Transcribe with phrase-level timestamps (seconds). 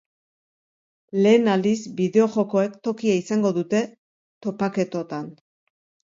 [1.25, 3.81] Lehen aldiz bideo-jokoek tokia izango dute
[4.47, 5.29] topaketotan.